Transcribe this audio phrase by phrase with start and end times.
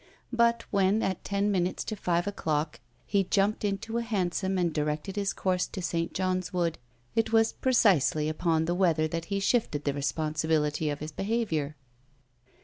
[0.33, 5.15] But when at ten minutes to five o'clock he jumped into a hansom and directed
[5.15, 6.79] his course to Saint John's Wood
[7.13, 11.75] it was precisely upon the weather that he shifted the responsibility of his behaviour.